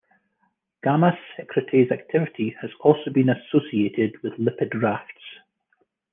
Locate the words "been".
3.13-3.29